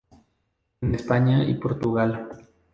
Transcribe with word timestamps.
En 0.81 0.95
España 0.95 1.43
y 1.43 1.53
Portugal. 1.59 2.27